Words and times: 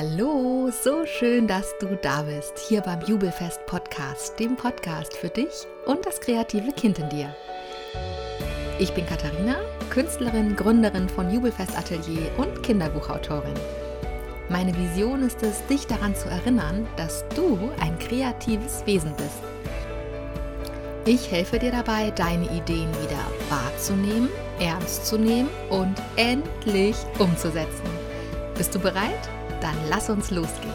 Hallo, 0.00 0.70
so 0.70 1.04
schön, 1.04 1.46
dass 1.46 1.76
du 1.78 1.94
da 2.00 2.22
bist, 2.22 2.58
hier 2.58 2.80
beim 2.80 3.02
Jubelfest 3.02 3.66
Podcast, 3.66 4.40
dem 4.40 4.56
Podcast 4.56 5.14
für 5.14 5.28
dich 5.28 5.66
und 5.84 6.06
das 6.06 6.22
kreative 6.22 6.72
Kind 6.72 6.98
in 6.98 7.10
dir. 7.10 7.36
Ich 8.78 8.94
bin 8.94 9.04
Katharina, 9.04 9.56
Künstlerin, 9.90 10.56
Gründerin 10.56 11.06
von 11.06 11.30
Jubelfest 11.30 11.76
Atelier 11.76 12.30
und 12.38 12.62
Kinderbuchautorin. 12.62 13.52
Meine 14.48 14.74
Vision 14.74 15.22
ist 15.22 15.42
es, 15.42 15.66
dich 15.66 15.86
daran 15.86 16.14
zu 16.16 16.30
erinnern, 16.30 16.88
dass 16.96 17.26
du 17.36 17.58
ein 17.82 17.98
kreatives 17.98 18.86
Wesen 18.86 19.14
bist. 19.16 19.42
Ich 21.04 21.30
helfe 21.30 21.58
dir 21.58 21.72
dabei, 21.72 22.10
deine 22.12 22.46
Ideen 22.46 22.88
wieder 23.02 23.26
wahrzunehmen, 23.50 24.30
ernst 24.60 25.04
zu 25.04 25.18
nehmen 25.18 25.50
und 25.68 25.96
endlich 26.16 26.96
umzusetzen. 27.18 27.84
Bist 28.56 28.74
du 28.74 28.78
bereit? 28.78 29.28
Dann 29.60 29.76
lass 29.88 30.08
uns 30.08 30.30
losgehen. 30.30 30.74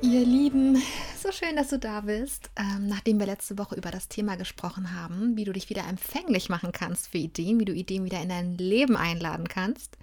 Ihr 0.00 0.24
Lieben, 0.24 0.82
so 1.22 1.30
schön, 1.30 1.56
dass 1.56 1.68
du 1.68 1.78
da 1.78 2.00
bist. 2.00 2.50
Ähm, 2.56 2.88
nachdem 2.88 3.18
wir 3.20 3.26
letzte 3.26 3.56
Woche 3.58 3.76
über 3.76 3.90
das 3.90 4.08
Thema 4.08 4.36
gesprochen 4.36 4.94
haben, 4.94 5.36
wie 5.36 5.44
du 5.44 5.52
dich 5.52 5.70
wieder 5.70 5.86
empfänglich 5.86 6.48
machen 6.48 6.72
kannst 6.72 7.08
für 7.08 7.18
Ideen, 7.18 7.60
wie 7.60 7.64
du 7.64 7.72
Ideen 7.72 8.04
wieder 8.04 8.20
in 8.20 8.28
dein 8.28 8.56
Leben 8.58 8.96
einladen 8.96 9.46
kannst, 9.46 9.98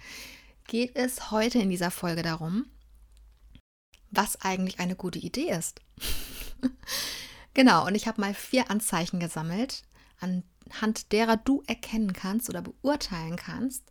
geht 0.67 0.95
es 0.95 1.31
heute 1.31 1.59
in 1.59 1.69
dieser 1.69 1.91
Folge 1.91 2.21
darum, 2.21 2.65
was 4.11 4.39
eigentlich 4.41 4.79
eine 4.79 4.95
gute 4.95 5.19
Idee 5.19 5.49
ist. 5.49 5.81
genau, 7.53 7.85
und 7.85 7.95
ich 7.95 8.07
habe 8.07 8.21
mal 8.21 8.33
vier 8.33 8.69
Anzeichen 8.71 9.19
gesammelt, 9.19 9.83
an 10.19 10.43
anhand 10.71 11.11
derer 11.11 11.37
du 11.37 11.63
erkennen 11.67 12.13
kannst 12.13 12.49
oder 12.49 12.61
beurteilen 12.61 13.35
kannst, 13.35 13.83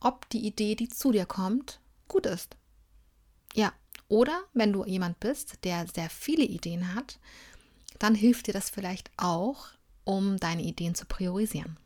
ob 0.00 0.28
die 0.30 0.46
Idee, 0.46 0.74
die 0.74 0.88
zu 0.88 1.12
dir 1.12 1.26
kommt, 1.26 1.80
gut 2.08 2.26
ist. 2.26 2.56
Ja, 3.54 3.72
oder 4.08 4.44
wenn 4.52 4.72
du 4.72 4.84
jemand 4.84 5.18
bist, 5.20 5.64
der 5.64 5.86
sehr 5.92 6.10
viele 6.10 6.44
Ideen 6.44 6.94
hat, 6.94 7.18
dann 7.98 8.14
hilft 8.14 8.46
dir 8.46 8.52
das 8.52 8.70
vielleicht 8.70 9.10
auch, 9.16 9.68
um 10.04 10.36
deine 10.36 10.62
Ideen 10.62 10.94
zu 10.94 11.06
priorisieren. 11.06 11.76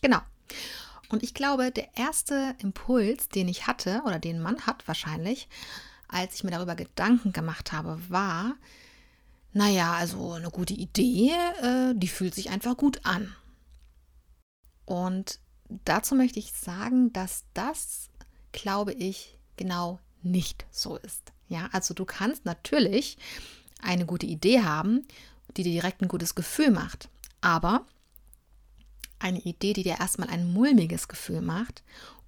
Genau. 0.00 0.20
Und 1.10 1.22
ich 1.22 1.34
glaube, 1.34 1.70
der 1.70 1.96
erste 1.96 2.54
Impuls, 2.58 3.28
den 3.28 3.48
ich 3.48 3.66
hatte 3.66 4.02
oder 4.04 4.18
den 4.18 4.40
man 4.40 4.66
hat 4.66 4.86
wahrscheinlich, 4.86 5.48
als 6.06 6.34
ich 6.36 6.44
mir 6.44 6.50
darüber 6.50 6.74
Gedanken 6.74 7.32
gemacht 7.32 7.72
habe, 7.72 7.98
war, 8.08 8.56
naja, 9.52 9.92
also 9.94 10.32
eine 10.32 10.50
gute 10.50 10.74
Idee, 10.74 11.32
äh, 11.62 11.94
die 11.94 12.08
fühlt 12.08 12.34
sich 12.34 12.50
einfach 12.50 12.76
gut 12.76 13.04
an. 13.04 13.34
Und 14.84 15.40
dazu 15.68 16.14
möchte 16.14 16.38
ich 16.38 16.52
sagen, 16.52 17.12
dass 17.12 17.44
das, 17.54 18.08
glaube 18.52 18.92
ich, 18.92 19.38
genau 19.56 19.98
nicht 20.22 20.66
so 20.70 20.96
ist. 20.96 21.32
Ja, 21.48 21.68
also 21.72 21.94
du 21.94 22.04
kannst 22.04 22.44
natürlich 22.44 23.18
eine 23.82 24.06
gute 24.06 24.26
Idee 24.26 24.62
haben, 24.62 25.06
die 25.56 25.62
dir 25.62 25.72
direkt 25.72 26.02
ein 26.02 26.08
gutes 26.08 26.34
Gefühl 26.34 26.70
macht, 26.70 27.08
aber 27.40 27.86
eine 29.18 29.40
Idee, 29.40 29.72
die 29.72 29.82
dir 29.82 29.98
erstmal 29.98 30.28
ein 30.28 30.52
mulmiges 30.52 31.08
Gefühl 31.08 31.40
macht 31.40 31.82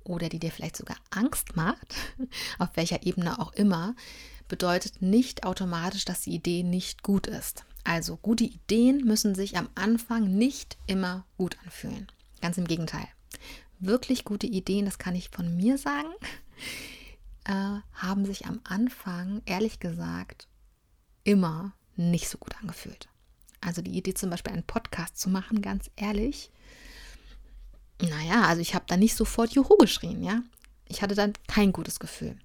oder 0.04 0.28
die 0.28 0.38
dir 0.38 0.50
vielleicht 0.50 0.76
sogar 0.76 0.96
Angst 1.10 1.56
macht, 1.56 1.94
auf 2.58 2.70
welcher 2.74 3.04
Ebene 3.06 3.38
auch 3.38 3.52
immer, 3.52 3.94
bedeutet 4.50 5.00
nicht 5.00 5.44
automatisch, 5.44 6.04
dass 6.04 6.22
die 6.22 6.34
Idee 6.34 6.62
nicht 6.62 7.02
gut 7.02 7.26
ist. 7.26 7.64
Also 7.84 8.16
gute 8.16 8.44
Ideen 8.44 9.04
müssen 9.06 9.34
sich 9.34 9.56
am 9.56 9.70
Anfang 9.74 10.36
nicht 10.36 10.76
immer 10.86 11.24
gut 11.38 11.56
anfühlen. 11.64 12.06
Ganz 12.42 12.58
im 12.58 12.66
Gegenteil. 12.66 13.06
Wirklich 13.78 14.24
gute 14.24 14.46
Ideen, 14.46 14.84
das 14.84 14.98
kann 14.98 15.14
ich 15.14 15.30
von 15.30 15.56
mir 15.56 15.78
sagen, 15.78 16.10
äh, 17.44 17.78
haben 17.94 18.26
sich 18.26 18.44
am 18.44 18.60
Anfang, 18.64 19.40
ehrlich 19.46 19.80
gesagt, 19.80 20.48
immer 21.24 21.72
nicht 21.96 22.28
so 22.28 22.36
gut 22.36 22.54
angefühlt. 22.60 23.08
Also 23.62 23.80
die 23.80 23.96
Idee 23.96 24.14
zum 24.14 24.30
Beispiel 24.30 24.52
einen 24.52 24.66
Podcast 24.66 25.18
zu 25.18 25.30
machen, 25.30 25.62
ganz 25.62 25.90
ehrlich, 25.96 26.50
naja, 28.02 28.42
also 28.46 28.60
ich 28.62 28.74
habe 28.74 28.86
da 28.88 28.96
nicht 28.96 29.14
sofort 29.14 29.52
Juhu 29.52 29.76
geschrien, 29.76 30.22
ja. 30.22 30.42
Ich 30.88 31.02
hatte 31.02 31.14
dann 31.14 31.34
kein 31.46 31.72
gutes 31.72 32.00
Gefühl. 32.00 32.36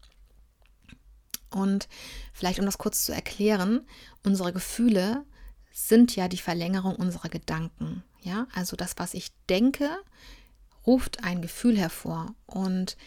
Und 1.55 1.88
vielleicht, 2.33 2.59
um 2.59 2.66
das 2.66 2.77
kurz 2.77 3.05
zu 3.05 3.13
erklären, 3.13 3.88
unsere 4.25 4.51
Gefühle 4.51 5.23
sind 5.71 6.13
ja 6.13 6.27
die 6.27 6.38
Verlängerung 6.38 6.97
unserer 6.97 7.29
Gedanken. 7.29 8.03
Ja, 8.21 8.47
also 8.53 8.75
das, 8.75 8.95
was 8.97 9.13
ich 9.13 9.31
denke, 9.47 9.89
ruft 10.85 11.23
ein 11.23 11.41
Gefühl 11.41 11.77
hervor. 11.77 12.35
Und 12.45 12.97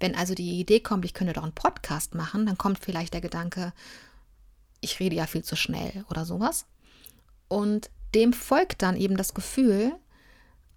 wenn 0.00 0.14
also 0.14 0.34
die 0.34 0.60
Idee 0.60 0.80
kommt, 0.80 1.06
ich 1.06 1.14
könnte 1.14 1.32
doch 1.32 1.44
einen 1.44 1.54
Podcast 1.54 2.14
machen, 2.14 2.44
dann 2.44 2.58
kommt 2.58 2.78
vielleicht 2.78 3.14
der 3.14 3.22
Gedanke, 3.22 3.72
ich 4.82 5.00
rede 5.00 5.16
ja 5.16 5.26
viel 5.26 5.42
zu 5.42 5.56
schnell 5.56 6.04
oder 6.10 6.26
sowas. 6.26 6.66
Und 7.48 7.88
dem 8.14 8.34
folgt 8.34 8.82
dann 8.82 8.98
eben 8.98 9.16
das 9.16 9.32
Gefühl, 9.32 9.92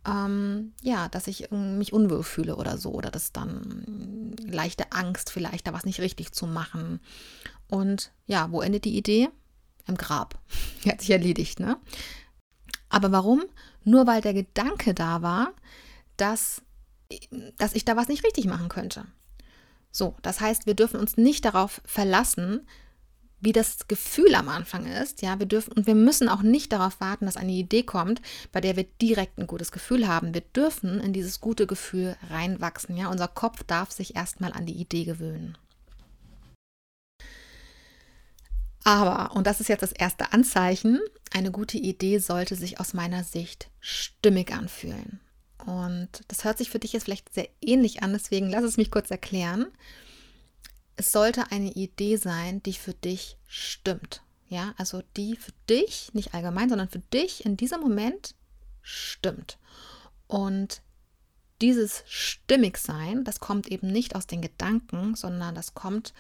ähm, 0.07 0.73
ja, 0.81 1.09
dass 1.09 1.27
ich 1.27 1.51
mich 1.51 1.91
unwohl 1.91 2.23
fühle 2.23 2.55
oder 2.55 2.77
so, 2.77 2.91
oder 2.91 3.11
das 3.11 3.33
dann 3.33 4.35
leichte 4.41 4.91
Angst 4.91 5.29
vielleicht, 5.29 5.67
da 5.67 5.73
was 5.73 5.85
nicht 5.85 5.99
richtig 5.99 6.31
zu 6.31 6.47
machen. 6.47 6.99
Und 7.67 8.11
ja, 8.25 8.51
wo 8.51 8.61
endet 8.61 8.85
die 8.85 8.97
Idee? 8.97 9.29
Im 9.85 9.97
Grab. 9.97 10.39
Hat 10.87 11.01
sich 11.01 11.11
erledigt, 11.11 11.59
ne? 11.59 11.77
Aber 12.89 13.11
warum? 13.11 13.43
Nur 13.83 14.07
weil 14.07 14.21
der 14.21 14.33
Gedanke 14.33 14.93
da 14.93 15.21
war, 15.21 15.53
dass, 16.15 16.61
dass 17.57 17.73
ich 17.73 17.83
da 17.83 17.97
was 17.97 18.07
nicht 18.07 18.23
richtig 18.23 18.45
machen 18.45 18.69
könnte. 18.69 19.05
So, 19.91 20.15
das 20.21 20.39
heißt, 20.39 20.65
wir 20.65 20.73
dürfen 20.73 20.99
uns 20.99 21.17
nicht 21.17 21.43
darauf 21.43 21.81
verlassen, 21.85 22.67
wie 23.39 23.51
das 23.51 23.87
Gefühl 23.87 24.33
am 24.35 24.49
Anfang 24.49 24.85
ist. 24.85 25.21
Ja, 25.21 25.39
wir 25.39 25.45
dürfen 25.45 25.73
und 25.73 25.87
wir 25.87 25.95
müssen 25.95 26.29
auch 26.29 26.41
nicht 26.41 26.71
darauf 26.71 26.99
warten, 26.99 27.25
dass 27.25 27.37
eine 27.37 27.51
Idee 27.51 27.83
kommt, 27.83 28.21
bei 28.51 28.61
der 28.61 28.75
wir 28.75 28.85
direkt 29.01 29.37
ein 29.37 29.47
gutes 29.47 29.71
Gefühl 29.71 30.07
haben. 30.07 30.33
Wir 30.33 30.41
dürfen 30.41 30.99
in 30.99 31.13
dieses 31.13 31.39
gute 31.39 31.67
Gefühl 31.67 32.15
reinwachsen. 32.29 32.97
Ja, 32.97 33.09
unser 33.09 33.27
Kopf 33.27 33.63
darf 33.63 33.91
sich 33.91 34.15
erstmal 34.15 34.53
an 34.53 34.65
die 34.65 34.79
Idee 34.79 35.05
gewöhnen. 35.05 35.57
Aber, 38.83 39.35
und 39.35 39.45
das 39.45 39.59
ist 39.59 39.67
jetzt 39.67 39.81
das 39.81 39.91
erste 39.91 40.31
Anzeichen, 40.31 40.99
eine 41.33 41.51
gute 41.51 41.77
Idee 41.77 42.19
sollte 42.19 42.55
sich 42.55 42.79
aus 42.79 42.93
meiner 42.93 43.23
Sicht 43.25 43.69
stimmig 43.81 44.53
anfühlen. 44.53 45.19
Und 45.65 46.09
das 46.29 46.45
hört 46.45 46.57
sich 46.57 46.69
für 46.69 46.79
dich 46.79 46.93
jetzt 46.93 47.03
vielleicht 47.03 47.33
sehr 47.33 47.49
ähnlich 47.59 48.01
an, 48.01 48.13
deswegen 48.13 48.49
lass 48.49 48.63
es 48.63 48.77
mich 48.77 48.89
kurz 48.89 49.11
erklären 49.11 49.67
es 50.97 51.11
sollte 51.11 51.51
eine 51.51 51.71
Idee 51.71 52.17
sein, 52.17 52.61
die 52.63 52.73
für 52.73 52.93
dich 52.93 53.37
stimmt. 53.45 54.23
Ja, 54.49 54.73
also 54.77 55.03
die 55.15 55.35
für 55.35 55.51
dich, 55.69 56.09
nicht 56.13 56.33
allgemein, 56.33 56.69
sondern 56.69 56.89
für 56.89 56.99
dich 56.99 57.45
in 57.45 57.55
diesem 57.55 57.81
Moment 57.81 58.35
stimmt. 58.81 59.57
Und 60.27 60.81
dieses 61.61 62.03
Stimmigsein, 62.07 63.23
das 63.23 63.39
kommt 63.39 63.67
eben 63.67 63.87
nicht 63.87 64.15
aus 64.15 64.27
den 64.27 64.41
Gedanken, 64.41 65.15
sondern 65.15 65.55
das 65.55 65.73
kommt 65.73 66.13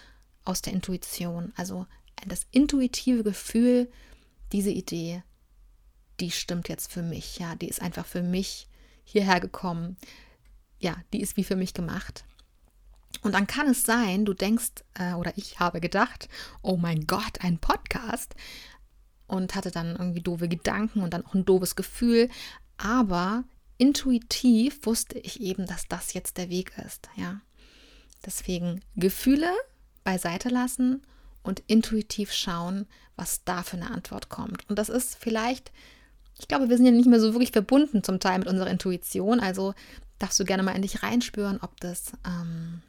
aus 0.45 0.61
der 0.61 0.73
Intuition. 0.73 1.53
Also 1.55 1.87
das 2.25 2.45
intuitive 2.51 3.23
Gefühl, 3.23 3.89
diese 4.51 4.71
Idee, 4.71 5.23
die 6.19 6.31
stimmt 6.31 6.69
jetzt 6.69 6.91
für 6.91 7.03
mich. 7.03 7.39
Ja, 7.39 7.55
die 7.55 7.67
ist 7.67 7.81
einfach 7.81 8.05
für 8.05 8.23
mich 8.23 8.67
hierher 9.03 9.39
gekommen. 9.39 9.97
Ja, 10.79 10.97
die 11.13 11.21
ist 11.21 11.37
wie 11.37 11.43
für 11.43 11.55
mich 11.55 11.73
gemacht. 11.73 12.25
Und 13.21 13.33
dann 13.33 13.47
kann 13.47 13.67
es 13.67 13.83
sein, 13.83 14.25
du 14.25 14.33
denkst, 14.33 14.83
äh, 14.95 15.13
oder 15.13 15.33
ich 15.35 15.59
habe 15.59 15.81
gedacht, 15.81 16.29
oh 16.61 16.77
mein 16.77 17.07
Gott, 17.07 17.41
ein 17.41 17.59
Podcast. 17.59 18.35
Und 19.27 19.55
hatte 19.55 19.71
dann 19.71 19.95
irgendwie 19.97 20.21
doofe 20.21 20.47
Gedanken 20.47 21.01
und 21.01 21.13
dann 21.13 21.25
auch 21.25 21.33
ein 21.33 21.45
doofes 21.45 21.75
Gefühl. 21.75 22.29
Aber 22.77 23.43
intuitiv 23.77 24.85
wusste 24.85 25.19
ich 25.19 25.41
eben, 25.41 25.65
dass 25.65 25.87
das 25.87 26.13
jetzt 26.13 26.37
der 26.37 26.49
Weg 26.49 26.73
ist. 26.85 27.09
Ja. 27.15 27.41
Deswegen 28.25 28.81
Gefühle 28.95 29.51
beiseite 30.03 30.49
lassen 30.49 31.01
und 31.43 31.61
intuitiv 31.67 32.31
schauen, 32.31 32.87
was 33.15 33.43
da 33.43 33.63
für 33.63 33.77
eine 33.77 33.91
Antwort 33.91 34.29
kommt. 34.29 34.69
Und 34.69 34.79
das 34.79 34.89
ist 34.89 35.15
vielleicht, 35.15 35.71
ich 36.39 36.47
glaube, 36.47 36.69
wir 36.69 36.77
sind 36.77 36.85
ja 36.85 36.91
nicht 36.91 37.09
mehr 37.09 37.19
so 37.19 37.33
wirklich 37.33 37.51
verbunden 37.51 38.03
zum 38.03 38.19
Teil 38.19 38.39
mit 38.39 38.47
unserer 38.47 38.69
Intuition. 38.69 39.39
Also 39.39 39.73
darfst 40.19 40.39
du 40.39 40.45
gerne 40.45 40.63
mal 40.63 40.75
in 40.75 40.81
dich 40.81 41.03
reinspüren, 41.03 41.59
ob 41.61 41.79
das 41.79 42.13
ähm, 42.25 42.81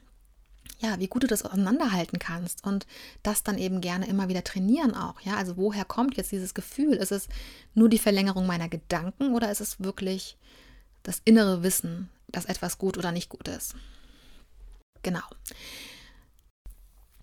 ja, 0.78 0.98
wie 0.98 1.08
gut 1.08 1.24
du 1.24 1.26
das 1.26 1.44
auseinanderhalten 1.44 2.18
kannst 2.18 2.64
und 2.64 2.86
das 3.22 3.42
dann 3.42 3.58
eben 3.58 3.80
gerne 3.80 4.06
immer 4.06 4.28
wieder 4.28 4.44
trainieren 4.44 4.94
auch, 4.94 5.20
ja? 5.20 5.36
Also 5.36 5.56
woher 5.56 5.84
kommt 5.84 6.16
jetzt 6.16 6.32
dieses 6.32 6.54
Gefühl? 6.54 6.94
Ist 6.94 7.12
es 7.12 7.28
nur 7.74 7.88
die 7.88 7.98
Verlängerung 7.98 8.46
meiner 8.46 8.68
Gedanken 8.68 9.34
oder 9.34 9.50
ist 9.50 9.60
es 9.60 9.80
wirklich 9.80 10.36
das 11.02 11.20
innere 11.24 11.62
Wissen, 11.62 12.08
dass 12.28 12.44
etwas 12.44 12.78
gut 12.78 12.96
oder 12.96 13.12
nicht 13.12 13.28
gut 13.28 13.48
ist? 13.48 13.74
Genau. 15.02 15.22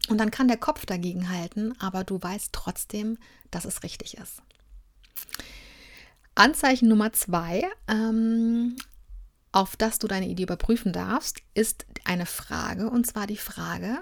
Und 0.09 0.17
dann 0.19 0.31
kann 0.31 0.47
der 0.47 0.57
Kopf 0.57 0.85
dagegen 0.85 1.29
halten, 1.29 1.73
aber 1.79 2.03
du 2.03 2.21
weißt 2.21 2.49
trotzdem, 2.51 3.17
dass 3.51 3.65
es 3.65 3.83
richtig 3.83 4.17
ist. 4.17 4.41
Anzeichen 6.35 6.89
Nummer 6.89 7.13
zwei. 7.13 7.63
Ähm, 7.87 8.75
auf 9.55 9.77
das 9.77 9.99
du 9.99 10.07
deine 10.07 10.27
Idee 10.27 10.43
überprüfen 10.43 10.91
darfst, 10.91 11.41
ist 11.53 11.85
eine 12.03 12.25
Frage 12.25 12.89
und 12.89 13.07
zwar 13.07 13.25
die 13.25 13.37
Frage, 13.37 13.99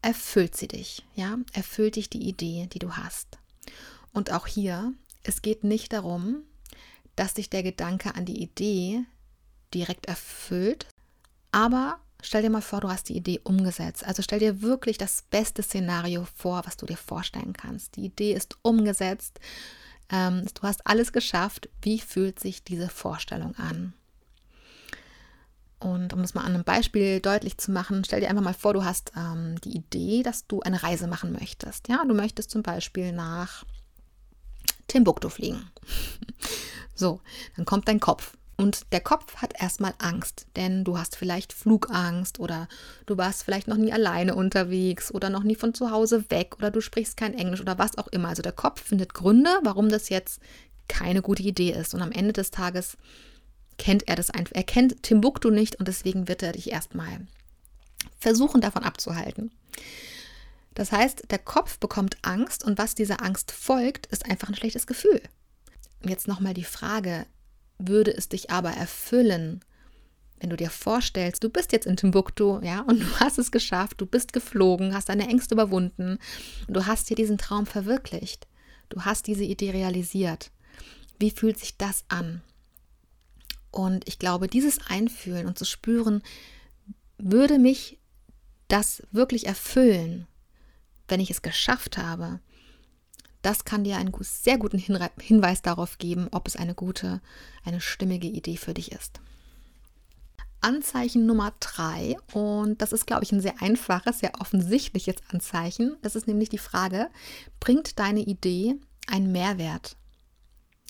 erfüllt 0.00 0.56
sie 0.56 0.66
dich? 0.66 1.04
Ja, 1.14 1.36
erfüllt 1.52 1.96
dich 1.96 2.08
die 2.08 2.26
Idee, 2.26 2.70
die 2.72 2.78
du 2.78 2.96
hast? 2.96 3.38
Und 4.14 4.32
auch 4.32 4.46
hier, 4.46 4.94
es 5.24 5.42
geht 5.42 5.62
nicht 5.62 5.92
darum, 5.92 6.38
dass 7.16 7.34
dich 7.34 7.50
der 7.50 7.62
Gedanke 7.62 8.14
an 8.14 8.24
die 8.24 8.42
Idee 8.42 9.04
direkt 9.74 10.06
erfüllt, 10.06 10.86
aber 11.52 11.98
stell 12.22 12.40
dir 12.40 12.50
mal 12.50 12.62
vor, 12.62 12.80
du 12.80 12.88
hast 12.88 13.10
die 13.10 13.16
Idee 13.18 13.40
umgesetzt. 13.44 14.04
Also 14.04 14.22
stell 14.22 14.38
dir 14.38 14.62
wirklich 14.62 14.96
das 14.96 15.20
beste 15.28 15.62
Szenario 15.62 16.26
vor, 16.34 16.62
was 16.64 16.78
du 16.78 16.86
dir 16.86 16.96
vorstellen 16.96 17.52
kannst. 17.52 17.96
Die 17.96 18.06
Idee 18.06 18.32
ist 18.32 18.56
umgesetzt, 18.62 19.38
ähm, 20.10 20.46
du 20.54 20.62
hast 20.62 20.86
alles 20.86 21.12
geschafft. 21.12 21.68
Wie 21.82 22.00
fühlt 22.00 22.40
sich 22.40 22.64
diese 22.64 22.88
Vorstellung 22.88 23.54
an? 23.56 23.92
Und 25.80 26.12
um 26.12 26.22
das 26.22 26.34
mal 26.34 26.42
an 26.42 26.54
einem 26.54 26.64
Beispiel 26.64 27.20
deutlich 27.20 27.56
zu 27.58 27.70
machen, 27.70 28.02
stell 28.04 28.20
dir 28.20 28.28
einfach 28.28 28.42
mal 28.42 28.54
vor, 28.54 28.74
du 28.74 28.84
hast 28.84 29.12
ähm, 29.16 29.60
die 29.62 29.76
Idee, 29.76 30.22
dass 30.22 30.46
du 30.46 30.60
eine 30.60 30.82
Reise 30.82 31.06
machen 31.06 31.32
möchtest. 31.32 31.88
Ja, 31.88 32.04
du 32.04 32.14
möchtest 32.14 32.50
zum 32.50 32.62
Beispiel 32.62 33.12
nach 33.12 33.64
Timbuktu 34.88 35.28
fliegen. 35.28 35.70
So, 36.98 37.20
dann 37.54 37.64
kommt 37.64 37.86
dein 37.86 38.00
Kopf. 38.00 38.36
Und 38.56 38.92
der 38.92 39.00
Kopf 39.00 39.36
hat 39.36 39.54
erstmal 39.60 39.94
Angst, 39.98 40.48
denn 40.56 40.82
du 40.82 40.98
hast 40.98 41.14
vielleicht 41.14 41.52
Flugangst 41.52 42.40
oder 42.40 42.66
du 43.06 43.16
warst 43.16 43.44
vielleicht 43.44 43.68
noch 43.68 43.76
nie 43.76 43.92
alleine 43.92 44.34
unterwegs 44.34 45.14
oder 45.14 45.30
noch 45.30 45.44
nie 45.44 45.54
von 45.54 45.74
zu 45.74 45.92
Hause 45.92 46.28
weg 46.28 46.56
oder 46.58 46.72
du 46.72 46.80
sprichst 46.80 47.16
kein 47.16 47.34
Englisch 47.34 47.60
oder 47.60 47.78
was 47.78 47.96
auch 47.98 48.08
immer. 48.08 48.30
Also 48.30 48.42
der 48.42 48.50
Kopf 48.50 48.82
findet 48.82 49.14
Gründe, 49.14 49.60
warum 49.62 49.90
das 49.90 50.08
jetzt 50.08 50.40
keine 50.88 51.22
gute 51.22 51.44
Idee 51.44 51.70
ist. 51.70 51.94
Und 51.94 52.02
am 52.02 52.10
Ende 52.10 52.32
des 52.32 52.50
Tages 52.50 52.96
kennt 53.78 54.06
er 54.08 54.16
das 54.16 54.30
einfach. 54.30 54.54
Er 54.54 54.64
kennt 54.64 55.02
Timbuktu 55.02 55.50
nicht 55.50 55.76
und 55.76 55.88
deswegen 55.88 56.28
wird 56.28 56.42
er 56.42 56.52
dich 56.52 56.70
erstmal 56.70 57.26
versuchen, 58.18 58.60
davon 58.60 58.82
abzuhalten. 58.84 59.50
Das 60.74 60.92
heißt, 60.92 61.30
der 61.30 61.38
Kopf 61.38 61.78
bekommt 61.78 62.18
Angst 62.22 62.64
und 62.64 62.78
was 62.78 62.94
dieser 62.94 63.22
Angst 63.22 63.50
folgt, 63.50 64.06
ist 64.06 64.26
einfach 64.26 64.48
ein 64.48 64.54
schlechtes 64.54 64.86
Gefühl. 64.86 65.20
Jetzt 66.04 66.28
nochmal 66.28 66.54
die 66.54 66.64
Frage, 66.64 67.26
würde 67.78 68.16
es 68.16 68.28
dich 68.28 68.50
aber 68.50 68.70
erfüllen, 68.70 69.60
wenn 70.40 70.50
du 70.50 70.56
dir 70.56 70.70
vorstellst, 70.70 71.42
du 71.42 71.48
bist 71.48 71.72
jetzt 71.72 71.86
in 71.86 71.96
Timbuktu, 71.96 72.60
ja, 72.62 72.82
und 72.82 73.00
du 73.00 73.20
hast 73.20 73.38
es 73.38 73.50
geschafft, 73.50 74.00
du 74.00 74.06
bist 74.06 74.32
geflogen, 74.32 74.94
hast 74.94 75.08
deine 75.08 75.28
Ängste 75.28 75.54
überwunden 75.54 76.18
und 76.66 76.74
du 76.74 76.86
hast 76.86 77.10
dir 77.10 77.16
diesen 77.16 77.38
Traum 77.38 77.66
verwirklicht. 77.66 78.46
Du 78.88 79.02
hast 79.02 79.26
diese 79.26 79.44
Idee 79.44 79.72
realisiert. 79.72 80.50
Wie 81.18 81.30
fühlt 81.30 81.58
sich 81.58 81.76
das 81.76 82.04
an? 82.08 82.42
Und 83.70 84.08
ich 84.08 84.18
glaube, 84.18 84.48
dieses 84.48 84.78
Einfühlen 84.88 85.46
und 85.46 85.58
zu 85.58 85.64
spüren, 85.64 86.22
würde 87.18 87.58
mich 87.58 87.98
das 88.68 89.02
wirklich 89.10 89.46
erfüllen, 89.46 90.26
wenn 91.08 91.20
ich 91.20 91.30
es 91.30 91.42
geschafft 91.42 91.98
habe, 91.98 92.40
das 93.42 93.64
kann 93.64 93.84
dir 93.84 93.96
einen 93.96 94.12
sehr 94.20 94.58
guten 94.58 94.78
Hinweis 94.78 95.62
darauf 95.62 95.98
geben, 95.98 96.28
ob 96.32 96.48
es 96.48 96.56
eine 96.56 96.74
gute, 96.74 97.20
eine 97.64 97.80
stimmige 97.80 98.26
Idee 98.26 98.56
für 98.56 98.74
dich 98.74 98.92
ist. 98.92 99.20
Anzeichen 100.60 101.24
Nummer 101.24 101.54
drei, 101.60 102.16
und 102.32 102.82
das 102.82 102.92
ist, 102.92 103.06
glaube 103.06 103.22
ich, 103.22 103.30
ein 103.30 103.40
sehr 103.40 103.62
einfaches, 103.62 104.18
sehr 104.18 104.32
offensichtliches 104.40 105.16
Anzeichen. 105.30 105.96
Das 106.02 106.16
ist 106.16 106.26
nämlich 106.26 106.48
die 106.48 106.58
Frage, 106.58 107.10
bringt 107.60 107.98
deine 108.00 108.20
Idee 108.20 108.74
einen 109.06 109.30
Mehrwert? 109.30 109.96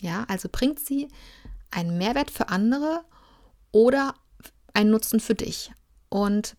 Ja, 0.00 0.24
also 0.28 0.48
bringt 0.50 0.80
sie 0.80 1.08
einen 1.70 1.98
Mehrwert 1.98 2.30
für 2.30 2.48
andere 2.48 3.04
oder 3.72 4.14
einen 4.74 4.90
Nutzen 4.90 5.20
für 5.20 5.34
dich? 5.34 5.72
Und 6.08 6.56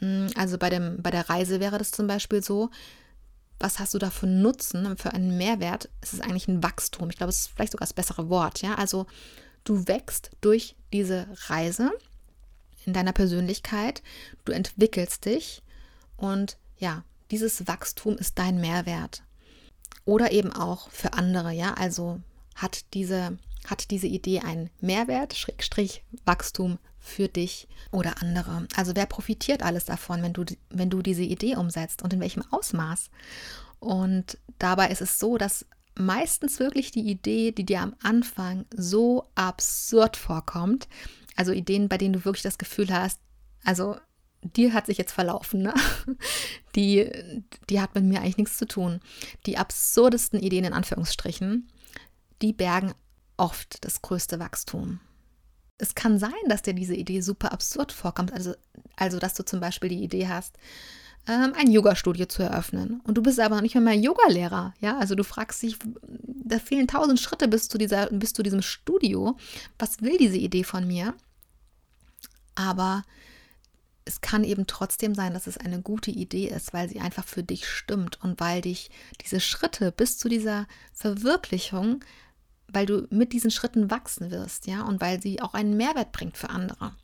mm, 0.00 0.28
also 0.36 0.58
bei, 0.58 0.70
dem, 0.70 1.02
bei 1.02 1.10
der 1.10 1.28
Reise 1.28 1.60
wäre 1.60 1.78
das 1.78 1.90
zum 1.90 2.06
Beispiel 2.06 2.42
so, 2.42 2.70
was 3.58 3.78
hast 3.78 3.92
du 3.94 3.98
da 3.98 4.10
für 4.10 4.26
Nutzen, 4.26 4.96
für 4.96 5.12
einen 5.12 5.36
Mehrwert? 5.36 5.90
Es 6.00 6.14
ist 6.14 6.22
eigentlich 6.22 6.48
ein 6.48 6.62
Wachstum. 6.62 7.10
Ich 7.10 7.16
glaube, 7.16 7.30
es 7.30 7.40
ist 7.40 7.48
vielleicht 7.48 7.72
sogar 7.72 7.86
das 7.86 7.92
bessere 7.92 8.30
Wort. 8.30 8.62
Ja, 8.62 8.74
also 8.76 9.06
du 9.64 9.86
wächst 9.86 10.30
durch 10.40 10.76
diese 10.92 11.26
Reise 11.48 11.92
in 12.86 12.94
deiner 12.94 13.12
Persönlichkeit, 13.12 14.02
du 14.46 14.52
entwickelst 14.52 15.26
dich 15.26 15.62
und 16.16 16.56
ja, 16.78 17.04
dieses 17.30 17.66
Wachstum 17.66 18.16
ist 18.16 18.38
dein 18.38 18.60
Mehrwert. 18.60 19.22
Oder 20.04 20.32
eben 20.32 20.52
auch 20.52 20.90
für 20.90 21.12
andere, 21.12 21.52
ja, 21.52 21.74
also 21.74 22.20
hat 22.54 22.84
diese, 22.94 23.38
hat 23.66 23.90
diese 23.90 24.06
Idee 24.06 24.40
einen 24.40 24.70
Mehrwert, 24.80 25.34
Schrägstrich 25.34 26.02
Wachstum 26.24 26.78
für 26.98 27.28
dich 27.28 27.68
oder 27.90 28.20
andere. 28.20 28.66
Also 28.76 28.94
wer 28.94 29.06
profitiert 29.06 29.62
alles 29.62 29.86
davon, 29.86 30.22
wenn 30.22 30.32
du, 30.32 30.44
wenn 30.68 30.90
du 30.90 31.02
diese 31.02 31.22
Idee 31.22 31.56
umsetzt 31.56 32.02
und 32.02 32.12
in 32.12 32.20
welchem 32.20 32.44
Ausmaß? 32.50 33.10
Und 33.78 34.38
dabei 34.58 34.88
ist 34.88 35.00
es 35.00 35.18
so, 35.18 35.38
dass 35.38 35.66
meistens 35.94 36.60
wirklich 36.60 36.90
die 36.90 37.08
Idee, 37.08 37.52
die 37.52 37.64
dir 37.64 37.80
am 37.80 37.96
Anfang 38.02 38.66
so 38.74 39.26
absurd 39.34 40.16
vorkommt, 40.16 40.88
also 41.36 41.52
Ideen, 41.52 41.88
bei 41.88 41.98
denen 41.98 42.12
du 42.12 42.24
wirklich 42.24 42.42
das 42.42 42.58
Gefühl 42.58 42.92
hast, 42.92 43.20
also 43.64 43.96
dir 44.42 44.72
hat 44.72 44.86
sich 44.86 44.98
jetzt 44.98 45.12
verlaufen, 45.12 45.62
ne? 45.62 45.74
Die, 46.76 47.10
die 47.68 47.80
hat 47.80 47.96
mit 47.96 48.04
mir 48.04 48.20
eigentlich 48.20 48.36
nichts 48.36 48.56
zu 48.56 48.64
tun. 48.64 49.00
Die 49.44 49.58
absurdesten 49.58 50.38
Ideen 50.38 50.64
in 50.64 50.72
Anführungsstrichen, 50.72 51.68
die 52.42 52.52
bergen 52.52 52.94
oft 53.40 53.84
das 53.84 54.02
größte 54.02 54.38
Wachstum 54.38 55.00
es 55.80 55.94
kann 55.94 56.18
sein, 56.18 56.32
dass 56.46 56.62
dir 56.62 56.74
diese 56.74 56.94
Idee 56.94 57.20
super 57.20 57.52
absurd 57.52 57.92
vorkommt. 57.92 58.32
Also, 58.32 58.54
also 58.96 59.18
dass 59.18 59.34
du 59.34 59.44
zum 59.44 59.60
Beispiel 59.60 59.88
die 59.88 60.04
Idee 60.04 60.28
hast, 60.28 60.56
ähm, 61.26 61.54
ein 61.56 61.70
Yoga-Studio 61.70 62.26
zu 62.26 62.42
eröffnen. 62.42 63.00
Und 63.04 63.16
du 63.16 63.22
bist 63.22 63.40
aber 63.40 63.56
noch 63.56 63.62
nicht 63.62 63.74
mehr 63.74 63.94
Yoga-Lehrer. 63.94 64.74
Ja, 64.80 64.98
also 64.98 65.14
du 65.14 65.24
fragst 65.24 65.62
dich, 65.62 65.76
da 66.26 66.58
fehlen 66.58 66.86
tausend 66.86 67.20
Schritte 67.20 67.48
bis 67.48 67.68
zu, 67.68 67.78
dieser, 67.78 68.06
bis 68.06 68.32
zu 68.32 68.42
diesem 68.42 68.62
Studio. 68.62 69.36
Was 69.78 70.02
will 70.02 70.18
diese 70.18 70.38
Idee 70.38 70.64
von 70.64 70.86
mir? 70.86 71.14
Aber 72.54 73.04
es 74.04 74.20
kann 74.20 74.44
eben 74.44 74.66
trotzdem 74.66 75.14
sein, 75.14 75.34
dass 75.34 75.46
es 75.46 75.56
eine 75.56 75.82
gute 75.82 76.10
Idee 76.10 76.48
ist, 76.48 76.72
weil 76.72 76.88
sie 76.88 77.00
einfach 77.00 77.26
für 77.26 77.42
dich 77.42 77.66
stimmt 77.66 78.22
und 78.22 78.40
weil 78.40 78.60
dich 78.60 78.90
diese 79.24 79.40
Schritte 79.40 79.92
bis 79.92 80.18
zu 80.18 80.28
dieser 80.28 80.66
Verwirklichung 80.92 82.02
weil 82.72 82.86
du 82.86 83.06
mit 83.10 83.32
diesen 83.32 83.50
Schritten 83.50 83.90
wachsen 83.90 84.30
wirst, 84.30 84.66
ja, 84.66 84.82
und 84.82 85.00
weil 85.00 85.20
sie 85.20 85.40
auch 85.40 85.54
einen 85.54 85.76
Mehrwert 85.76 86.12
bringt 86.12 86.36
für 86.36 86.50
andere, 86.50 86.94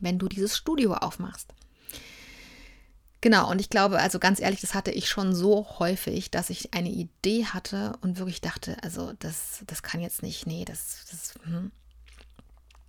wenn 0.00 0.18
du 0.18 0.28
dieses 0.28 0.56
Studio 0.56 0.94
aufmachst. 0.94 1.52
Genau, 3.20 3.50
und 3.50 3.60
ich 3.60 3.70
glaube, 3.70 3.98
also 3.98 4.18
ganz 4.18 4.40
ehrlich, 4.40 4.60
das 4.60 4.74
hatte 4.74 4.90
ich 4.90 5.08
schon 5.08 5.34
so 5.34 5.66
häufig, 5.78 6.30
dass 6.30 6.50
ich 6.50 6.74
eine 6.74 6.90
Idee 6.90 7.46
hatte 7.46 7.94
und 8.02 8.18
wirklich 8.18 8.40
dachte, 8.40 8.76
also 8.82 9.14
das, 9.18 9.64
das 9.66 9.82
kann 9.82 10.00
jetzt 10.00 10.22
nicht, 10.22 10.46
nee, 10.46 10.64
das, 10.64 11.06
das, 11.10 11.34
hm. 11.42 11.72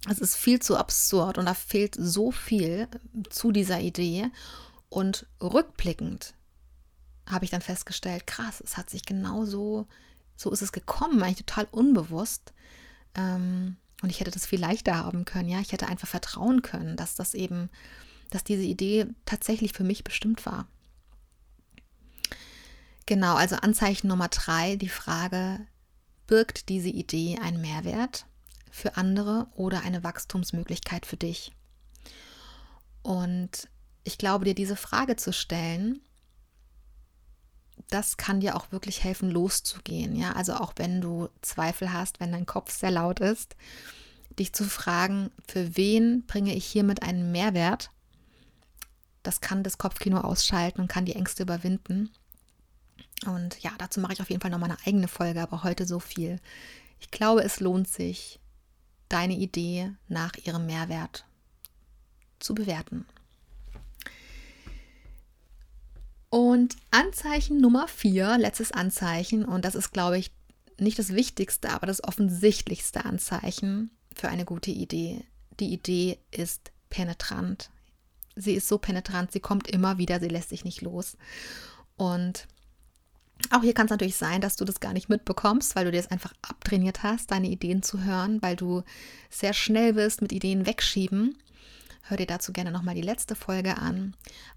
das 0.04 0.20
ist 0.20 0.36
viel 0.36 0.60
zu 0.60 0.78
absurd 0.78 1.38
und 1.38 1.46
da 1.46 1.54
fehlt 1.54 1.96
so 1.98 2.32
viel 2.32 2.88
zu 3.30 3.52
dieser 3.52 3.80
Idee. 3.80 4.30
Und 4.90 5.26
rückblickend 5.42 6.34
habe 7.26 7.46
ich 7.46 7.52
dann 7.52 7.62
festgestellt, 7.62 8.28
krass, 8.28 8.62
es 8.64 8.78
hat 8.78 8.90
sich 8.90 9.06
genauso 9.06 9.48
so 9.50 9.88
ist 10.52 10.62
es 10.62 10.72
gekommen, 10.72 11.22
eigentlich 11.22 11.46
total 11.46 11.68
unbewusst. 11.72 12.54
Ähm, 13.16 13.78
und 14.02 14.10
ich 14.10 14.20
hätte 14.20 14.32
das 14.32 14.46
viel 14.46 14.60
leichter 14.60 14.96
haben 14.96 15.26
können, 15.26 15.50
ja. 15.50 15.60
Ich 15.60 15.72
hätte 15.72 15.88
einfach 15.88 16.08
vertrauen 16.08 16.62
können, 16.62 16.96
dass 16.96 17.16
das 17.16 17.34
eben, 17.34 17.70
dass 18.30 18.44
diese 18.44 18.64
Idee 18.64 19.08
tatsächlich 19.26 19.74
für 19.74 19.84
mich 19.84 20.04
bestimmt 20.04 20.46
war. 20.46 20.68
Genau, 23.06 23.36
also 23.36 23.56
Anzeichen 23.56 24.08
Nummer 24.08 24.28
drei, 24.28 24.76
die 24.76 24.90
Frage, 24.90 25.60
birgt 26.28 26.70
diese 26.70 26.90
Idee 26.90 27.40
einen 27.42 27.62
Mehrwert 27.62 28.26
für 28.70 28.98
andere 28.98 29.48
oder 29.56 29.82
eine 29.82 30.04
Wachstumsmöglichkeit 30.04 31.06
für 31.06 31.18
dich? 31.18 31.54
Und 33.02 33.70
ich 34.04 34.18
glaube, 34.18 34.46
dir 34.46 34.54
diese 34.56 34.76
Frage 34.76 35.16
zu 35.16 35.32
stellen, 35.32 36.02
das 37.90 38.18
kann 38.18 38.40
dir 38.40 38.56
auch 38.56 38.72
wirklich 38.72 39.04
helfen, 39.04 39.30
loszugehen. 39.32 40.16
Ja, 40.16 40.34
also 40.34 40.56
auch 40.56 40.74
wenn 40.76 41.02
du 41.02 41.30
Zweifel 41.42 41.94
hast, 41.94 42.20
wenn 42.20 42.32
dein 42.32 42.46
Kopf 42.46 42.72
sehr 42.72 42.92
laut 42.92 43.20
ist, 43.20 43.56
dich 44.38 44.54
zu 44.54 44.66
fragen, 44.66 45.32
für 45.48 45.78
wen 45.78 46.26
bringe 46.26 46.54
ich 46.54 46.66
hiermit 46.66 47.02
einen 47.02 47.32
Mehrwert? 47.32 47.92
Das 49.24 49.42
kann 49.42 49.64
das 49.64 49.78
Kopfkino 49.78 50.20
ausschalten 50.20 50.82
und 50.82 50.88
kann 50.88 51.06
die 51.06 51.16
Ängste 51.16 51.44
überwinden. 51.44 52.12
Und 53.26 53.62
ja, 53.62 53.72
dazu 53.78 54.00
mache 54.00 54.14
ich 54.14 54.22
auf 54.22 54.30
jeden 54.30 54.42
Fall 54.42 54.52
noch 54.52 54.60
mal 54.60 54.70
eine 54.70 54.78
eigene 54.86 55.08
Folge, 55.08 55.42
aber 55.42 55.64
heute 55.64 55.86
so 55.86 56.00
viel. 56.00 56.40
Ich 57.00 57.12
glaube, 57.12 57.44
es 57.44 57.60
lohnt 57.60 57.88
sich, 57.88 58.40
deine 59.10 59.36
Idee 59.36 59.94
nach 60.08 60.36
ihrem 60.36 60.66
Mehrwert 60.66 61.26
zu 62.40 62.54
bewerten. 62.54 63.06
Und 66.30 66.76
Anzeichen 66.92 67.62
Nummer 67.62 67.88
vier, 67.88 68.38
letztes 68.38 68.72
Anzeichen, 68.72 69.46
und 69.46 69.64
das 69.64 69.76
ist, 69.76 69.92
glaube 69.92 70.18
ich, 70.18 70.32
nicht 70.78 71.00
das 71.00 71.14
wichtigste, 71.14 71.70
aber 71.70 71.88
das 71.88 72.04
offensichtlichste 72.04 73.06
Anzeichen 73.06 73.92
für 74.14 74.30
eine 74.30 74.46
gute 74.46 74.72
Idee. 74.72 75.24
die 75.60 75.74
Idee 75.74 76.20
ist 76.30 76.72
penetrant. 76.90 77.72
Sie 78.36 78.54
ist 78.54 78.68
so 78.68 78.78
penetrant, 78.78 79.32
sie 79.32 79.40
kommt 79.40 79.68
immer 79.68 79.98
wieder, 79.98 80.20
sie 80.20 80.28
lässt 80.28 80.50
sich 80.50 80.64
nicht 80.64 80.82
los. 80.82 81.18
Und 81.96 82.48
auch 83.50 83.62
hier 83.62 83.74
kann 83.74 83.86
es 83.86 83.92
natürlich 83.92 84.16
sein, 84.16 84.42
dass 84.42 84.56
du 84.56 84.66
das 84.66 84.80
gar 84.80 84.94
nicht 84.94 85.10
mitbekommst, 85.10 85.76
weil 85.76 85.86
du 85.86 85.92
dir 85.92 86.00
es 86.00 86.12
einfach 86.12 86.34
abtrainiert 86.42 87.04
hast, 87.04 87.32
deine 87.32 87.48
Ideen 87.48 87.82
zu 87.82 88.04
hören, 88.04 88.42
weil 88.42 88.56
du 88.56 88.84
sehr 89.30 89.54
schnell 89.54 89.96
wirst 89.96 90.22
mit 90.22 90.32
Ideen 90.32 90.66
wegschieben. 90.66 91.38
Hör 92.08 92.18
dir 92.18 92.26
dazu 92.26 92.54
gerne 92.54 92.72
nochmal 92.72 92.96
die 92.96 93.02
letzte 93.02 93.36
Folge 93.36 93.78
an. 93.78 94.16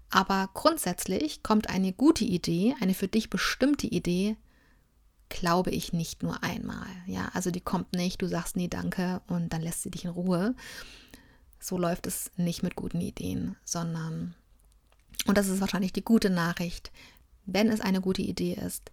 Aber 0.09 0.49
grundsätzlich 0.53 1.43
kommt 1.43 1.69
eine 1.69 1.91
gute 1.91 2.23
Idee, 2.23 2.75
eine 2.79 2.93
für 2.93 3.07
dich 3.07 3.29
bestimmte 3.29 3.87
Idee, 3.87 4.37
glaube 5.27 5.71
ich, 5.71 5.91
nicht 5.91 6.23
nur 6.23 6.43
einmal. 6.43 6.87
Ja, 7.07 7.29
also 7.33 7.51
die 7.51 7.61
kommt 7.61 7.93
nicht, 7.93 8.21
du 8.21 8.27
sagst 8.27 8.55
nie 8.55 8.69
Danke 8.69 9.21
und 9.27 9.51
dann 9.51 9.61
lässt 9.61 9.83
sie 9.83 9.91
dich 9.91 10.05
in 10.05 10.11
Ruhe. 10.11 10.55
So 11.59 11.77
läuft 11.77 12.07
es 12.07 12.31
nicht 12.37 12.63
mit 12.63 12.75
guten 12.75 13.01
Ideen, 13.01 13.55
sondern, 13.63 14.33
und 15.27 15.37
das 15.37 15.47
ist 15.47 15.61
wahrscheinlich 15.61 15.93
die 15.93 16.03
gute 16.03 16.29
Nachricht, 16.29 16.91
wenn 17.45 17.69
es 17.69 17.81
eine 17.81 18.01
gute 18.01 18.21
Idee 18.21 18.53
ist, 18.53 18.91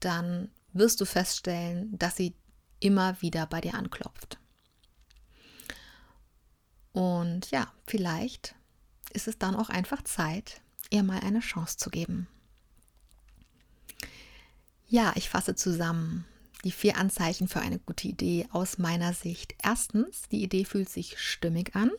dann 0.00 0.50
wirst 0.72 1.00
du 1.00 1.04
feststellen, 1.04 1.96
dass 1.98 2.16
sie 2.16 2.34
immer 2.80 3.20
wieder 3.22 3.46
bei 3.46 3.60
dir 3.60 3.74
anklopft. 3.74 4.38
Und 6.92 7.50
ja, 7.50 7.72
vielleicht 7.86 8.54
ist 9.12 9.28
es 9.28 9.38
dann 9.38 9.54
auch 9.54 9.70
einfach 9.70 10.02
Zeit, 10.02 10.60
ihr 10.90 11.02
mal 11.02 11.20
eine 11.20 11.40
Chance 11.40 11.76
zu 11.78 11.90
geben. 11.90 12.28
Ja, 14.88 15.12
ich 15.16 15.30
fasse 15.30 15.54
zusammen 15.54 16.26
die 16.64 16.70
vier 16.70 16.96
Anzeichen 16.96 17.48
für 17.48 17.60
eine 17.60 17.78
gute 17.78 18.08
Idee 18.08 18.46
aus 18.52 18.78
meiner 18.78 19.14
Sicht. 19.14 19.54
Erstens, 19.62 20.28
die 20.30 20.42
Idee 20.42 20.64
fühlt 20.64 20.88
sich 20.88 21.18
stimmig 21.18 21.74
an. 21.74 21.90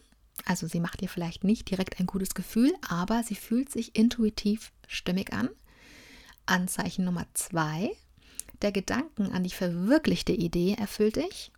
Also 0.45 0.67
sie 0.67 0.79
macht 0.79 1.01
dir 1.01 1.09
vielleicht 1.09 1.43
nicht 1.43 1.69
direkt 1.69 1.99
ein 1.99 2.05
gutes 2.05 2.33
Gefühl, 2.33 2.73
aber 2.87 3.23
sie 3.23 3.35
fühlt 3.35 3.71
sich 3.71 3.95
intuitiv 3.95 4.71
stimmig 4.87 5.33
an. 5.33 5.49
Anzeichen 6.45 7.05
Nummer 7.05 7.25
zwei, 7.33 7.95
der 8.61 8.71
Gedanken 8.71 9.31
an 9.31 9.43
die 9.43 9.49
verwirklichte 9.49 10.33
Idee 10.33 10.75
erfüllt 10.77 11.15
dich. 11.17 11.51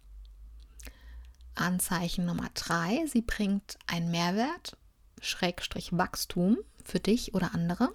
Anzeichen 1.56 2.26
Nummer 2.26 2.50
drei, 2.54 3.06
sie 3.08 3.22
bringt 3.22 3.78
einen 3.88 4.12
Mehrwert, 4.12 4.78
Schrägstrich 5.22 5.98
Wachstum 5.98 6.58
für 6.84 7.00
dich 7.00 7.34
oder 7.34 7.54
andere. 7.54 7.94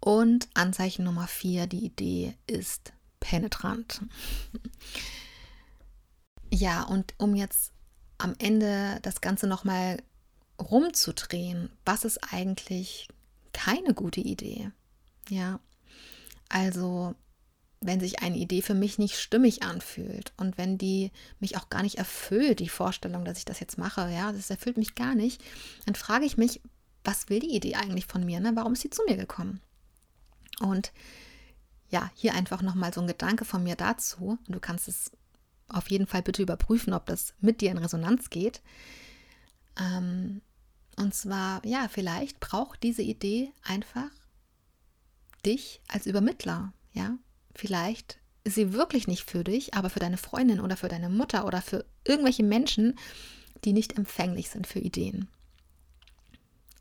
Und 0.00 0.48
Anzeichen 0.54 1.04
Nummer 1.04 1.26
vier, 1.26 1.66
die 1.66 1.84
Idee 1.84 2.36
ist 2.46 2.92
penetrant. 3.20 4.02
ja, 6.50 6.82
und 6.82 7.14
um 7.18 7.34
jetzt 7.34 7.72
am 8.18 8.34
Ende 8.38 8.98
das 9.02 9.20
Ganze 9.20 9.46
nochmal 9.46 10.02
rumzudrehen, 10.60 11.70
was 11.84 12.04
ist 12.04 12.32
eigentlich 12.32 13.08
keine 13.52 13.94
gute 13.94 14.20
Idee? 14.20 14.70
Ja, 15.28 15.58
also 16.48 17.14
wenn 17.84 18.00
sich 18.00 18.22
eine 18.22 18.38
Idee 18.38 18.62
für 18.62 18.74
mich 18.74 18.98
nicht 18.98 19.18
stimmig 19.18 19.62
anfühlt 19.62 20.32
und 20.38 20.56
wenn 20.56 20.78
die 20.78 21.12
mich 21.38 21.58
auch 21.58 21.68
gar 21.68 21.82
nicht 21.82 21.98
erfüllt, 21.98 22.60
die 22.60 22.68
Vorstellung, 22.68 23.26
dass 23.26 23.38
ich 23.38 23.44
das 23.44 23.60
jetzt 23.60 23.76
mache, 23.76 24.10
ja, 24.10 24.32
das 24.32 24.48
erfüllt 24.48 24.78
mich 24.78 24.94
gar 24.94 25.14
nicht, 25.14 25.44
dann 25.84 25.94
frage 25.94 26.24
ich 26.24 26.38
mich, 26.38 26.62
was 27.04 27.28
will 27.28 27.40
die 27.40 27.54
Idee 27.54 27.74
eigentlich 27.74 28.06
von 28.06 28.24
mir? 28.24 28.40
Ne? 28.40 28.52
Warum 28.54 28.72
ist 28.72 28.80
sie 28.80 28.90
zu 28.90 29.02
mir 29.06 29.16
gekommen? 29.16 29.60
Und 30.60 30.92
ja, 31.90 32.10
hier 32.14 32.34
einfach 32.34 32.62
nochmal 32.62 32.94
so 32.94 33.02
ein 33.02 33.06
Gedanke 33.06 33.44
von 33.44 33.62
mir 33.62 33.76
dazu. 33.76 34.38
Und 34.46 34.54
du 34.54 34.60
kannst 34.60 34.88
es 34.88 35.10
auf 35.68 35.90
jeden 35.90 36.06
Fall 36.06 36.22
bitte 36.22 36.42
überprüfen, 36.42 36.94
ob 36.94 37.04
das 37.04 37.34
mit 37.40 37.60
dir 37.60 37.70
in 37.70 37.78
Resonanz 37.78 38.30
geht. 38.30 38.62
Ähm, 39.78 40.40
und 40.96 41.14
zwar, 41.14 41.64
ja, 41.66 41.88
vielleicht 41.88 42.40
braucht 42.40 42.82
diese 42.82 43.02
Idee 43.02 43.52
einfach 43.62 44.10
dich 45.44 45.82
als 45.88 46.06
Übermittler, 46.06 46.72
ja, 46.92 47.18
Vielleicht 47.54 48.18
ist 48.44 48.56
sie 48.56 48.72
wirklich 48.72 49.06
nicht 49.06 49.24
für 49.24 49.44
dich, 49.44 49.74
aber 49.74 49.90
für 49.90 50.00
deine 50.00 50.18
Freundin 50.18 50.60
oder 50.60 50.76
für 50.76 50.88
deine 50.88 51.08
Mutter 51.08 51.46
oder 51.46 51.62
für 51.62 51.84
irgendwelche 52.04 52.42
Menschen, 52.42 52.98
die 53.64 53.72
nicht 53.72 53.96
empfänglich 53.96 54.50
sind 54.50 54.66
für 54.66 54.80
Ideen. 54.80 55.28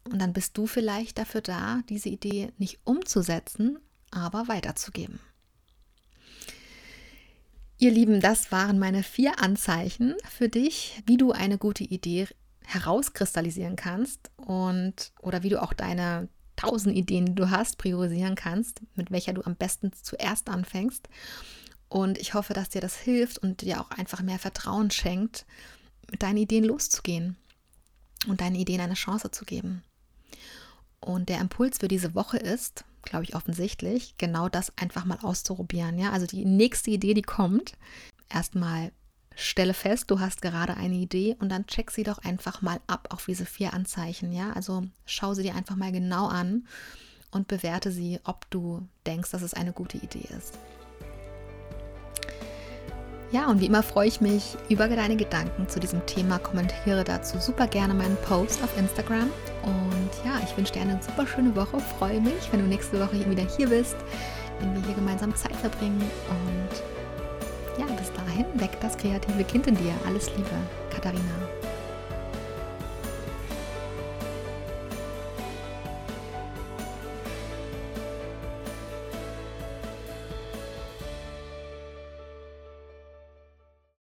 Und 0.05 0.19
dann 0.19 0.33
bist 0.33 0.57
du 0.57 0.67
vielleicht 0.67 1.17
dafür 1.17 1.41
da, 1.41 1.81
diese 1.87 2.09
Idee 2.09 2.51
nicht 2.57 2.79
umzusetzen, 2.83 3.79
aber 4.11 4.47
weiterzugeben. 4.49 5.19
Ihr 7.77 7.91
Lieben, 7.91 8.19
das 8.19 8.51
waren 8.51 8.79
meine 8.79 9.03
vier 9.03 9.41
Anzeichen 9.41 10.15
für 10.29 10.49
dich, 10.49 11.01
wie 11.05 11.17
du 11.17 11.31
eine 11.31 11.57
gute 11.57 11.83
Idee 11.83 12.27
herauskristallisieren 12.65 13.75
kannst 13.75 14.31
und 14.37 15.11
oder 15.21 15.43
wie 15.43 15.49
du 15.49 15.61
auch 15.61 15.73
deine 15.73 16.29
tausend 16.63 16.95
Ideen, 16.95 17.25
die 17.25 17.35
du 17.35 17.49
hast, 17.49 17.77
priorisieren 17.77 18.35
kannst, 18.35 18.81
mit 18.95 19.11
welcher 19.11 19.33
du 19.33 19.43
am 19.43 19.55
besten 19.55 19.91
zuerst 19.93 20.49
anfängst. 20.49 21.09
Und 21.89 22.17
ich 22.17 22.33
hoffe, 22.33 22.53
dass 22.53 22.69
dir 22.69 22.81
das 22.81 22.97
hilft 22.97 23.37
und 23.37 23.61
dir 23.61 23.81
auch 23.81 23.91
einfach 23.91 24.21
mehr 24.21 24.39
Vertrauen 24.39 24.89
schenkt, 24.89 25.45
mit 26.09 26.23
deinen 26.23 26.37
Ideen 26.37 26.63
loszugehen 26.63 27.35
und 28.27 28.41
deinen 28.41 28.55
Ideen 28.55 28.81
eine 28.81 28.95
Chance 28.95 29.31
zu 29.31 29.45
geben. 29.45 29.83
Und 30.99 31.29
der 31.29 31.39
Impuls 31.39 31.79
für 31.79 31.87
diese 31.87 32.15
Woche 32.15 32.37
ist, 32.37 32.85
glaube 33.03 33.25
ich, 33.25 33.35
offensichtlich, 33.35 34.15
genau 34.17 34.47
das 34.47 34.75
einfach 34.77 35.05
mal 35.05 35.19
auszuprobieren. 35.21 35.99
Ja, 35.99 36.11
also 36.11 36.25
die 36.25 36.45
nächste 36.45 36.91
Idee, 36.91 37.13
die 37.13 37.21
kommt, 37.21 37.73
erstmal 38.29 38.91
stelle 39.35 39.73
fest, 39.73 40.09
du 40.11 40.19
hast 40.19 40.41
gerade 40.41 40.75
eine 40.75 40.95
Idee 40.95 41.35
und 41.39 41.49
dann 41.49 41.67
check 41.67 41.91
sie 41.91 42.03
doch 42.03 42.19
einfach 42.19 42.61
mal 42.61 42.79
ab 42.87 43.07
auf 43.11 43.25
diese 43.25 43.45
vier 43.45 43.73
Anzeichen. 43.73 44.31
Ja, 44.31 44.51
also 44.53 44.83
schau 45.05 45.33
sie 45.33 45.43
dir 45.43 45.55
einfach 45.55 45.75
mal 45.75 45.91
genau 45.91 46.27
an 46.27 46.67
und 47.31 47.47
bewerte 47.47 47.91
sie, 47.91 48.19
ob 48.23 48.49
du 48.49 48.87
denkst, 49.05 49.31
dass 49.31 49.41
es 49.41 49.53
eine 49.53 49.73
gute 49.73 49.97
Idee 49.97 50.27
ist. 50.37 50.57
Ja, 53.31 53.47
und 53.47 53.59
wie 53.61 53.65
immer 53.65 53.81
freue 53.81 54.07
ich 54.07 54.21
mich 54.21 54.55
über 54.69 54.87
deine 54.87 55.15
Gedanken 55.15 55.67
zu 55.67 55.79
diesem 55.79 56.05
Thema. 56.05 56.37
Kommentiere 56.37 57.03
dazu 57.03 57.39
super 57.39 57.65
gerne 57.65 57.95
meinen 57.95 58.15
Post 58.17 58.61
auf 58.61 58.77
Instagram. 58.77 59.31
Und 59.63 60.11
ja, 60.23 60.39
ich 60.43 60.55
wünsche 60.55 60.73
dir 60.73 60.83
eine 60.83 61.01
super 61.01 61.25
schöne 61.25 61.55
Woche. 61.55 61.79
Freue 61.97 62.21
mich, 62.21 62.51
wenn 62.51 62.59
du 62.59 62.67
nächste 62.67 62.99
Woche 62.99 63.27
wieder 63.27 63.47
hier 63.57 63.69
bist, 63.69 63.95
wenn 64.59 64.75
wir 64.75 64.85
hier 64.85 64.93
gemeinsam 64.93 65.35
Zeit 65.35 65.55
verbringen. 65.55 65.99
Und 66.29 66.92
ja, 67.77 67.85
bis 67.85 68.11
dahin, 68.13 68.45
weg 68.55 68.71
das 68.81 68.97
kreative 68.97 69.43
Kind 69.43 69.67
in 69.67 69.75
dir. 69.75 69.93
Alles 70.05 70.29
Liebe, 70.35 70.49
Katharina. 70.89 71.72